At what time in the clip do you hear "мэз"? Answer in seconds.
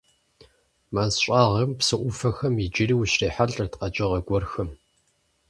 0.93-1.13